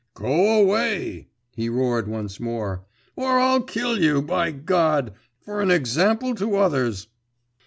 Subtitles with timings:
[0.15, 2.83] 'Go away!' he roared once more,
[3.15, 5.13] 'or I'll kill you, by God!
[5.39, 7.07] for an example to others!